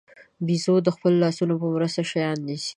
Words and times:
بیزو 0.45 0.75
د 0.83 0.87
خپلو 0.95 1.17
لاسونو 1.23 1.53
په 1.61 1.67
مرسته 1.75 2.01
شیان 2.11 2.37
نیسي. 2.47 2.69